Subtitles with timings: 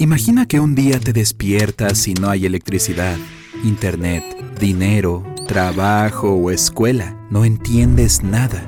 [0.00, 3.16] Imagina que un día te despiertas y no hay electricidad,
[3.62, 4.24] internet,
[4.58, 7.16] dinero, trabajo o escuela.
[7.30, 8.64] No entiendes nada.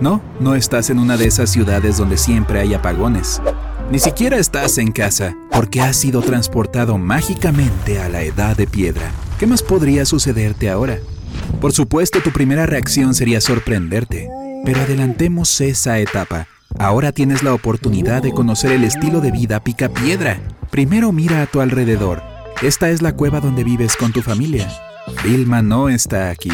[0.00, 3.42] No, no estás en una de esas ciudades donde siempre hay apagones.
[3.90, 9.12] Ni siquiera estás en casa, porque has sido transportado mágicamente a la edad de piedra.
[9.38, 10.98] ¿Qué más podría sucederte ahora?
[11.60, 14.28] Por supuesto, tu primera reacción sería sorprenderte,
[14.64, 16.46] pero adelantemos esa etapa.
[16.78, 20.40] Ahora tienes la oportunidad de conocer el estilo de vida pica piedra.
[20.70, 22.22] Primero mira a tu alrededor.
[22.62, 24.70] Esta es la cueva donde vives con tu familia.
[25.24, 26.52] Vilma no está aquí.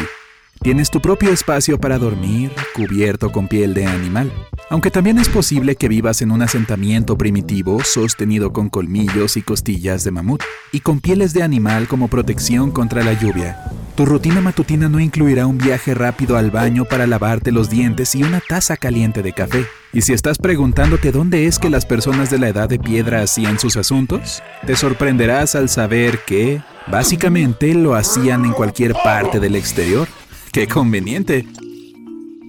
[0.61, 4.31] Tienes tu propio espacio para dormir, cubierto con piel de animal.
[4.69, 10.03] Aunque también es posible que vivas en un asentamiento primitivo sostenido con colmillos y costillas
[10.03, 13.63] de mamut, y con pieles de animal como protección contra la lluvia.
[13.97, 18.21] Tu rutina matutina no incluirá un viaje rápido al baño para lavarte los dientes y
[18.21, 19.65] una taza caliente de café.
[19.91, 23.57] Y si estás preguntándote dónde es que las personas de la edad de piedra hacían
[23.57, 30.07] sus asuntos, te sorprenderás al saber que, básicamente, lo hacían en cualquier parte del exterior.
[30.51, 31.47] ¡Qué conveniente!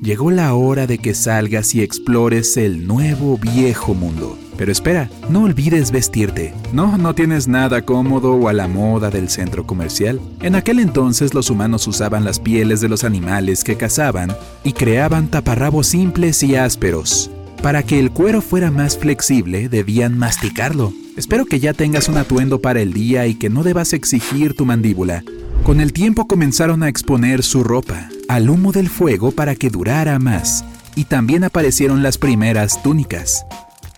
[0.03, 4.39] Llegó la hora de que salgas y explores el nuevo viejo mundo.
[4.59, 6.53] Pero espera, no olvides vestirte.
[6.73, 10.21] No, no tienes nada cómodo o a la moda del centro comercial.
[10.43, 15.29] En aquel entonces los humanos usaban las pieles de los animales que cazaban y creaban
[15.29, 17.31] taparrabos simples y ásperos.
[17.63, 20.93] Para que el cuero fuera más flexible, debían masticarlo.
[21.17, 24.67] Espero que ya tengas un atuendo para el día y que no debas exigir tu
[24.67, 25.23] mandíbula.
[25.63, 30.19] Con el tiempo comenzaron a exponer su ropa al humo del fuego para que durara
[30.19, 30.65] más,
[30.97, 33.45] y también aparecieron las primeras túnicas.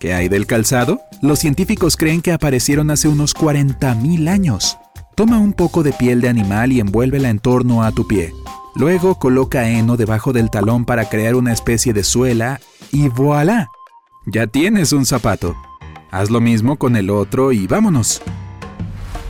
[0.00, 1.02] ¿Qué hay del calzado?
[1.20, 4.78] Los científicos creen que aparecieron hace unos 40.000 años.
[5.14, 8.32] Toma un poco de piel de animal y envuélvela en torno a tu pie.
[8.74, 13.68] Luego coloca heno debajo del talón para crear una especie de suela y voilà.
[14.24, 15.54] Ya tienes un zapato.
[16.10, 18.22] Haz lo mismo con el otro y vámonos.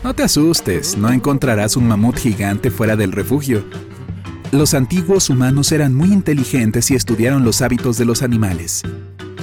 [0.04, 3.64] No te asustes, no encontrarás un mamut gigante fuera del refugio.
[4.52, 8.84] Los antiguos humanos eran muy inteligentes y estudiaron los hábitos de los animales.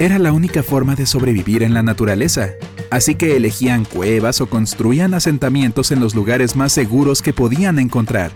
[0.00, 2.50] Era la única forma de sobrevivir en la naturaleza,
[2.88, 8.30] así que elegían cuevas o construían asentamientos en los lugares más seguros que podían encontrar.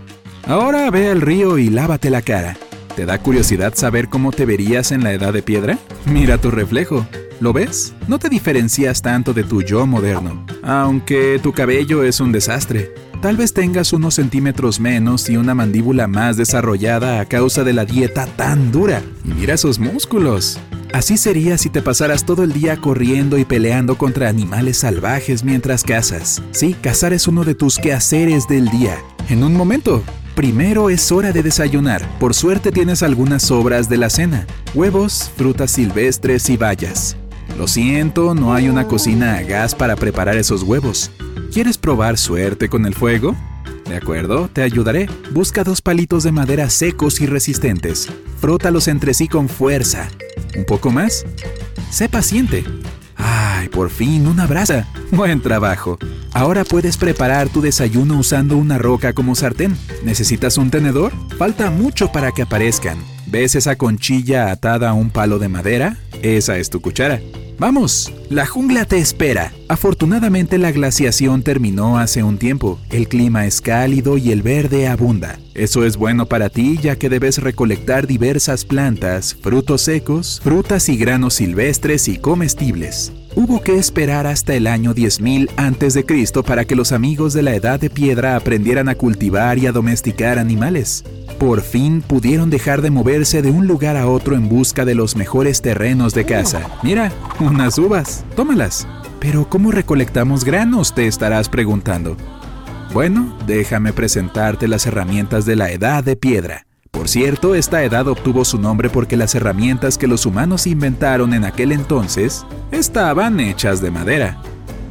[0.45, 2.57] Ahora ve al río y lávate la cara.
[2.97, 5.77] ¿Te da curiosidad saber cómo te verías en la edad de piedra?
[6.05, 7.07] Mira tu reflejo.
[7.39, 7.93] ¿Lo ves?
[8.09, 12.93] No te diferencias tanto de tu yo moderno, aunque tu cabello es un desastre.
[13.21, 17.85] Tal vez tengas unos centímetros menos y una mandíbula más desarrollada a causa de la
[17.85, 19.01] dieta tan dura.
[19.23, 20.59] Mira esos músculos.
[20.93, 25.83] Así sería si te pasaras todo el día corriendo y peleando contra animales salvajes mientras
[25.83, 26.41] cazas.
[26.51, 28.97] Sí, cazar es uno de tus quehaceres del día.
[29.29, 30.03] En un momento,
[30.35, 32.01] Primero es hora de desayunar.
[32.19, 34.47] Por suerte tienes algunas sobras de la cena.
[34.73, 37.15] Huevos, frutas silvestres y bayas.
[37.55, 41.11] Lo siento, no hay una cocina a gas para preparar esos huevos.
[41.53, 43.35] ¿Quieres probar suerte con el fuego?
[43.87, 45.07] De acuerdo, te ayudaré.
[45.31, 48.09] Busca dos palitos de madera secos y resistentes.
[48.39, 50.09] Frótalos entre sí con fuerza.
[50.55, 51.25] ¿Un poco más?
[51.89, 52.63] Sé paciente.
[53.15, 54.87] ¡Ay, por fin, una brasa!
[55.11, 55.97] Buen trabajo.
[56.33, 59.77] Ahora puedes preparar tu desayuno usando una roca como sartén.
[60.03, 61.13] ¿Necesitas un tenedor?
[61.37, 62.97] Falta mucho para que aparezcan.
[63.27, 65.97] ¿Ves esa conchilla atada a un palo de madera?
[66.21, 67.21] Esa es tu cuchara.
[67.59, 69.53] Vamos, la jungla te espera.
[69.67, 72.79] Afortunadamente la glaciación terminó hace un tiempo.
[72.89, 75.39] El clima es cálido y el verde abunda.
[75.53, 80.97] Eso es bueno para ti ya que debes recolectar diversas plantas, frutos secos, frutas y
[80.97, 83.13] granos silvestres y comestibles.
[83.35, 86.43] Hubo que esperar hasta el año 10.000 a.C.
[86.43, 90.37] para que los amigos de la Edad de Piedra aprendieran a cultivar y a domesticar
[90.37, 91.03] animales.
[91.39, 95.15] Por fin pudieron dejar de moverse de un lugar a otro en busca de los
[95.15, 96.69] mejores terrenos de caza.
[96.83, 98.87] Mira, unas uvas, tómalas.
[99.19, 100.93] Pero ¿cómo recolectamos granos?
[100.93, 102.17] te estarás preguntando.
[102.93, 106.65] Bueno, déjame presentarte las herramientas de la Edad de Piedra.
[106.91, 111.43] Por cierto, esta edad obtuvo su nombre porque las herramientas que los humanos inventaron en
[111.43, 114.37] aquel entonces estaban hechas de madera.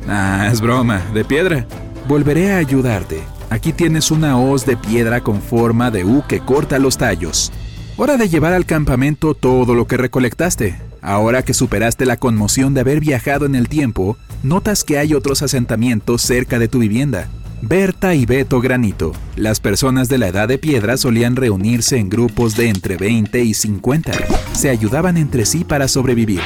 [0.09, 1.65] Ah, es broma, de piedra.
[2.09, 3.23] Volveré a ayudarte.
[3.51, 7.53] Aquí tienes una hoz de piedra con forma de U que corta los tallos.
[7.97, 10.92] Hora de llevar al campamento todo lo que recolectaste.
[11.03, 15.43] Ahora que superaste la conmoción de haber viajado en el tiempo, notas que hay otros
[15.43, 17.29] asentamientos cerca de tu vivienda.
[17.61, 19.13] Berta y Beto Granito.
[19.35, 23.53] Las personas de la edad de piedra solían reunirse en grupos de entre 20 y
[23.53, 24.13] 50.
[24.53, 26.41] Se ayudaban entre sí para sobrevivir.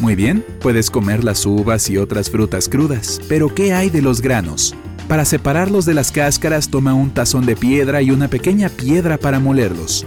[0.00, 4.20] Muy bien, puedes comer las uvas y otras frutas crudas, pero ¿qué hay de los
[4.20, 4.74] granos?
[5.08, 9.40] Para separarlos de las cáscaras toma un tazón de piedra y una pequeña piedra para
[9.40, 10.06] molerlos.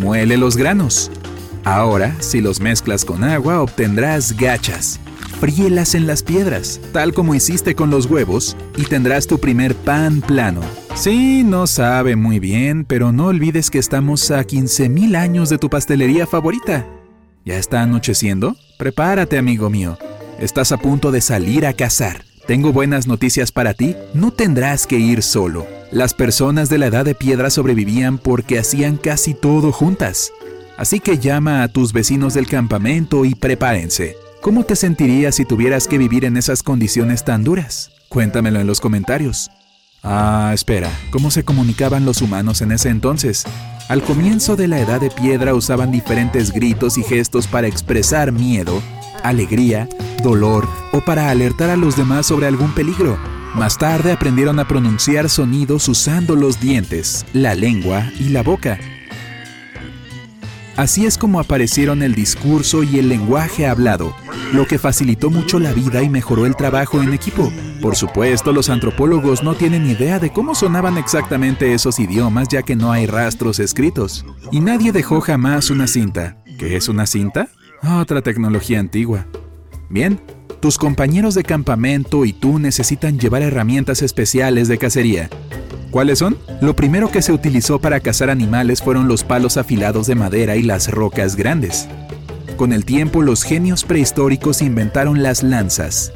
[0.00, 1.10] Muele los granos.
[1.64, 5.00] Ahora, si los mezclas con agua, obtendrás gachas.
[5.40, 10.20] Fríelas en las piedras, tal como hiciste con los huevos, y tendrás tu primer pan
[10.20, 10.60] plano.
[10.94, 15.70] Sí, no sabe muy bien, pero no olvides que estamos a 15.000 años de tu
[15.70, 16.86] pastelería favorita.
[17.44, 18.56] ¿Ya está anocheciendo?
[18.78, 19.96] Prepárate, amigo mío.
[20.40, 22.24] Estás a punto de salir a cazar.
[22.46, 23.94] Tengo buenas noticias para ti.
[24.14, 25.66] No tendrás que ir solo.
[25.90, 30.32] Las personas de la edad de piedra sobrevivían porque hacían casi todo juntas.
[30.78, 34.16] Así que llama a tus vecinos del campamento y prepárense.
[34.40, 37.90] ¿Cómo te sentirías si tuvieras que vivir en esas condiciones tan duras?
[38.08, 39.50] Cuéntamelo en los comentarios.
[40.04, 43.44] Ah, espera, ¿cómo se comunicaban los humanos en ese entonces?
[43.88, 48.80] Al comienzo de la edad de piedra usaban diferentes gritos y gestos para expresar miedo,
[49.24, 49.88] alegría,
[50.22, 53.18] dolor o para alertar a los demás sobre algún peligro.
[53.54, 58.78] Más tarde aprendieron a pronunciar sonidos usando los dientes, la lengua y la boca.
[60.78, 64.14] Así es como aparecieron el discurso y el lenguaje hablado,
[64.52, 67.52] lo que facilitó mucho la vida y mejoró el trabajo en equipo.
[67.82, 72.76] Por supuesto, los antropólogos no tienen idea de cómo sonaban exactamente esos idiomas ya que
[72.76, 74.24] no hay rastros escritos.
[74.52, 76.36] Y nadie dejó jamás una cinta.
[76.60, 77.48] ¿Qué es una cinta?
[77.82, 79.26] Otra tecnología antigua.
[79.90, 80.20] Bien,
[80.60, 85.28] tus compañeros de campamento y tú necesitan llevar herramientas especiales de cacería.
[85.90, 86.36] ¿Cuáles son?
[86.60, 90.62] Lo primero que se utilizó para cazar animales fueron los palos afilados de madera y
[90.62, 91.88] las rocas grandes.
[92.56, 96.12] Con el tiempo los genios prehistóricos inventaron las lanzas.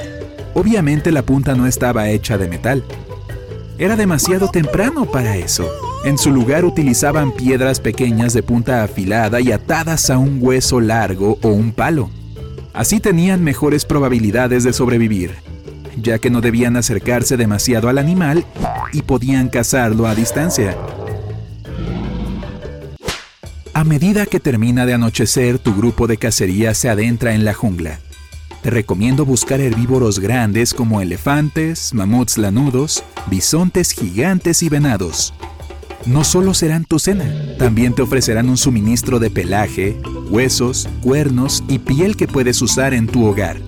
[0.54, 2.84] Obviamente la punta no estaba hecha de metal.
[3.78, 5.66] Era demasiado temprano para eso.
[6.04, 11.38] En su lugar utilizaban piedras pequeñas de punta afilada y atadas a un hueso largo
[11.42, 12.10] o un palo.
[12.74, 15.30] Así tenían mejores probabilidades de sobrevivir
[15.96, 18.44] ya que no debían acercarse demasiado al animal
[18.92, 20.76] y podían cazarlo a distancia.
[23.74, 27.98] A medida que termina de anochecer, tu grupo de cacería se adentra en la jungla.
[28.62, 35.34] Te recomiendo buscar herbívoros grandes como elefantes, mamuts lanudos, bisontes gigantes y venados.
[36.06, 39.96] No solo serán tu cena, también te ofrecerán un suministro de pelaje,
[40.30, 43.60] huesos, cuernos y piel que puedes usar en tu hogar.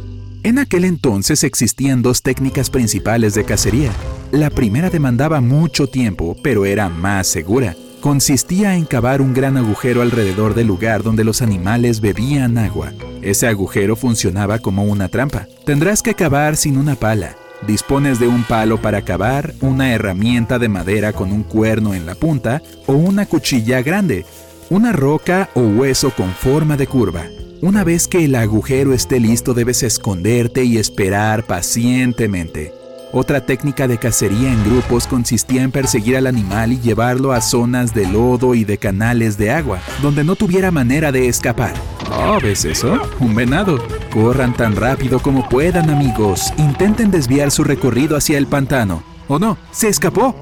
[0.43, 3.91] En aquel entonces existían dos técnicas principales de cacería.
[4.35, 7.77] La primera demandaba mucho tiempo, pero era más segura.
[8.01, 12.93] Consistía en cavar un gran agujero alrededor del lugar donde los animales bebían agua.
[13.23, 15.47] Ese agujero funcionaba como una trampa.
[15.65, 17.37] Tendrás que cavar sin una pala.
[17.65, 22.17] Dispones de un palo para cavar, una herramienta de madera con un cuerno en la
[22.17, 24.27] punta o una cuchilla grande,
[24.69, 27.23] una roca o hueso con forma de curva.
[27.63, 32.84] Una vez que el agujero esté listo debes esconderte y esperar pacientemente.
[33.15, 37.95] Otra técnica de cacería en grupos consistía en perseguir al animal y llevarlo a zonas
[37.95, 41.75] de lodo y de canales de agua, donde no tuviera manera de escapar.
[42.11, 43.01] Oh, ¿ves eso?
[43.21, 43.79] Un venado.
[44.13, 46.53] Corran tan rápido como puedan, amigos.
[46.59, 49.03] Intenten desviar su recorrido hacia el pantano.
[49.29, 49.57] ¿O no?
[49.71, 50.35] ¡Se escapó!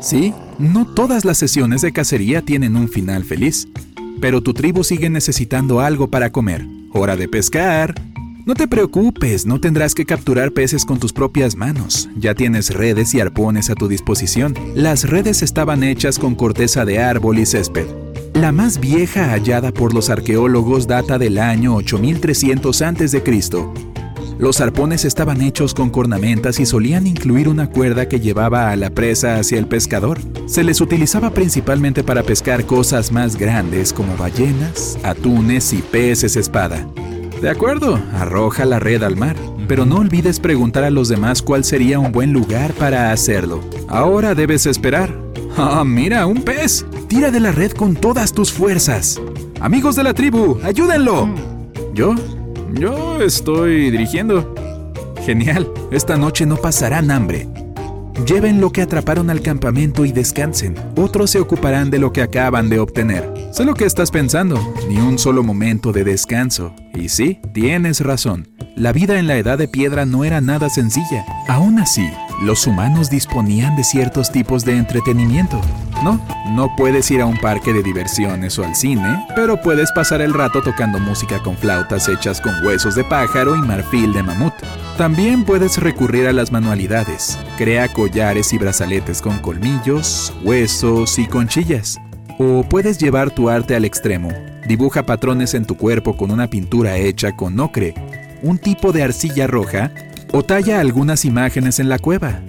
[0.00, 3.66] Sí, no todas las sesiones de cacería tienen un final feliz
[4.20, 6.66] pero tu tribu sigue necesitando algo para comer.
[6.92, 7.94] ¡Hora de pescar!
[8.46, 12.08] No te preocupes, no tendrás que capturar peces con tus propias manos.
[12.16, 14.54] Ya tienes redes y arpones a tu disposición.
[14.74, 17.86] Las redes estaban hechas con corteza de árbol y césped.
[18.32, 23.22] La más vieja hallada por los arqueólogos data del año 8300 a.C.
[24.38, 28.88] Los arpones estaban hechos con cornamentas y solían incluir una cuerda que llevaba a la
[28.88, 30.18] presa hacia el pescador.
[30.46, 36.86] Se les utilizaba principalmente para pescar cosas más grandes como ballenas, atunes y peces espada.
[37.40, 39.34] De acuerdo, arroja la red al mar,
[39.66, 43.60] pero no olvides preguntar a los demás cuál sería un buen lugar para hacerlo.
[43.88, 45.16] Ahora debes esperar.
[45.56, 46.84] ¡Ah, mira, un pez!
[47.08, 49.18] Tira de la red con todas tus fuerzas.
[49.58, 51.34] Amigos de la tribu, ayúdenlo.
[51.94, 52.14] ¿Yo?
[52.74, 54.54] Yo estoy dirigiendo.
[55.24, 57.48] Genial, esta noche no pasarán hambre.
[58.26, 60.74] Lleven lo que atraparon al campamento y descansen.
[60.96, 63.32] Otros se ocuparán de lo que acaban de obtener.
[63.52, 64.58] Sé lo que estás pensando,
[64.88, 66.74] ni un solo momento de descanso.
[66.94, 68.48] Y sí, tienes razón.
[68.76, 71.24] La vida en la edad de piedra no era nada sencilla.
[71.48, 72.08] Aún así,
[72.42, 75.60] los humanos disponían de ciertos tipos de entretenimiento.
[76.02, 80.22] No, no puedes ir a un parque de diversiones o al cine, pero puedes pasar
[80.22, 84.54] el rato tocando música con flautas hechas con huesos de pájaro y marfil de mamut.
[84.96, 87.38] También puedes recurrir a las manualidades.
[87.58, 92.00] Crea collares y brazaletes con colmillos, huesos y conchillas.
[92.38, 94.30] O puedes llevar tu arte al extremo.
[94.66, 97.94] Dibuja patrones en tu cuerpo con una pintura hecha con ocre,
[98.42, 99.90] un tipo de arcilla roja,
[100.32, 102.40] o talla algunas imágenes en la cueva.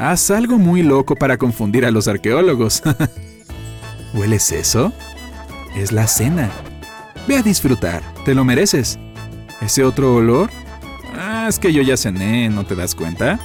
[0.00, 2.82] Haz algo muy loco para confundir a los arqueólogos.
[4.14, 4.94] ¿Hueles eso?
[5.76, 6.50] Es la cena.
[7.28, 8.98] Ve a disfrutar, te lo mereces.
[9.60, 10.48] ¿Ese otro olor?
[11.18, 13.38] Ah, es que yo ya cené, ¿no te das cuenta?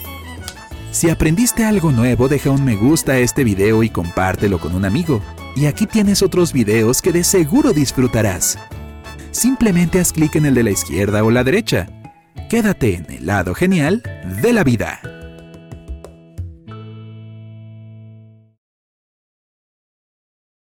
[0.92, 4.86] Si aprendiste algo nuevo, deja un me gusta a este video y compártelo con un
[4.86, 5.22] amigo.
[5.58, 8.58] Y aquí tienes otros videos que de seguro disfrutarás.
[9.32, 11.90] Simplemente haz clic en el de la izquierda o la derecha.
[12.50, 14.02] Quédate en el lado genial
[14.42, 15.02] de la vida.